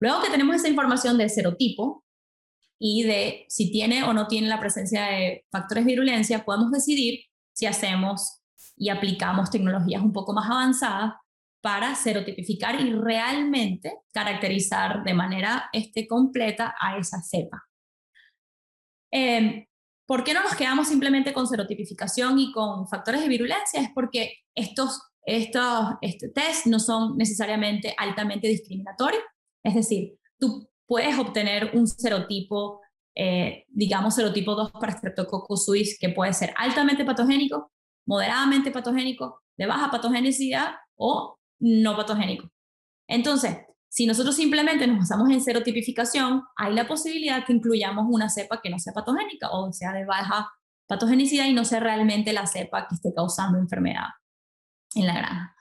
[0.00, 2.04] Luego que tenemos esa información del serotipo
[2.78, 7.24] y de si tiene o no tiene la presencia de factores de virulencia, podemos decidir
[7.52, 8.40] si hacemos
[8.76, 11.14] y aplicamos tecnologías un poco más avanzadas
[11.60, 17.64] para serotipificar y realmente caracterizar de manera este, completa a esa cepa.
[19.10, 19.64] Em,
[20.06, 23.80] ¿Por qué no nos quedamos simplemente con serotipificación y con factores de virulencia?
[23.82, 29.22] Es porque estos, estos este, test no son necesariamente altamente discriminatorios.
[29.64, 32.80] Es decir, tú puedes obtener un serotipo,
[33.14, 37.72] eh, digamos serotipo 2 para Streptococcus suis, que puede ser altamente patogénico,
[38.06, 42.48] moderadamente patogénico, de baja patogenicidad o no patogénico.
[43.08, 48.60] Entonces, si nosotros simplemente nos basamos en serotipificación, hay la posibilidad que incluyamos una cepa
[48.62, 50.50] que no sea patogénica o sea de baja
[50.86, 54.08] patogenicidad y no sea realmente la cepa que esté causando enfermedad
[54.94, 55.54] en la granja.